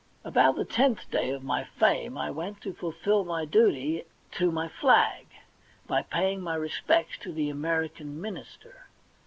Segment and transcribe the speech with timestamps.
[0.23, 4.67] About the tenth day of my fame I went to fulfil my duty to my
[4.67, 5.27] flag
[5.85, 8.87] by paying my respects to the American minister.